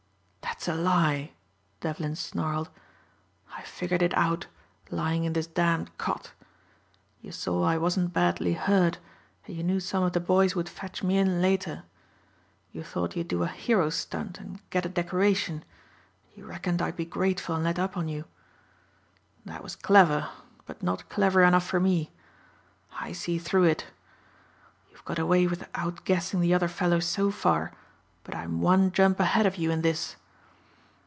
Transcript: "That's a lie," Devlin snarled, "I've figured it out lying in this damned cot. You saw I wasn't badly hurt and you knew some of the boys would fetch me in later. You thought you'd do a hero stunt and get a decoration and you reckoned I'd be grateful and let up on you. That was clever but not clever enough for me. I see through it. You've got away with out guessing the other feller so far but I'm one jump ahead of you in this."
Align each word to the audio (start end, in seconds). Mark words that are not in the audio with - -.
"That's 0.63 0.67
a 0.77 0.79
lie," 0.79 1.31
Devlin 1.79 2.15
snarled, 2.15 2.69
"I've 3.57 3.65
figured 3.65 4.03
it 4.03 4.13
out 4.15 4.45
lying 4.91 5.23
in 5.23 5.33
this 5.33 5.47
damned 5.47 5.97
cot. 5.97 6.33
You 7.19 7.31
saw 7.31 7.63
I 7.63 7.79
wasn't 7.79 8.13
badly 8.13 8.53
hurt 8.53 8.99
and 9.47 9.55
you 9.55 9.63
knew 9.63 9.79
some 9.79 10.03
of 10.03 10.13
the 10.13 10.19
boys 10.19 10.53
would 10.53 10.69
fetch 10.69 11.01
me 11.01 11.17
in 11.17 11.41
later. 11.41 11.81
You 12.71 12.83
thought 12.83 13.15
you'd 13.15 13.27
do 13.27 13.41
a 13.41 13.47
hero 13.47 13.89
stunt 13.89 14.37
and 14.39 14.59
get 14.69 14.85
a 14.85 14.89
decoration 14.89 15.63
and 16.25 16.37
you 16.37 16.45
reckoned 16.45 16.79
I'd 16.79 16.95
be 16.97 17.05
grateful 17.05 17.55
and 17.55 17.63
let 17.63 17.79
up 17.79 17.97
on 17.97 18.07
you. 18.07 18.25
That 19.45 19.63
was 19.63 19.75
clever 19.75 20.29
but 20.67 20.83
not 20.83 21.09
clever 21.09 21.41
enough 21.41 21.65
for 21.65 21.79
me. 21.79 22.11
I 22.99 23.13
see 23.13 23.39
through 23.39 23.63
it. 23.63 23.87
You've 24.91 25.05
got 25.05 25.17
away 25.17 25.47
with 25.47 25.67
out 25.73 26.05
guessing 26.05 26.39
the 26.39 26.53
other 26.53 26.67
feller 26.67 27.01
so 27.01 27.31
far 27.31 27.71
but 28.23 28.35
I'm 28.35 28.61
one 28.61 28.91
jump 28.91 29.19
ahead 29.19 29.47
of 29.47 29.55
you 29.57 29.71
in 29.71 29.81
this." 29.81 30.17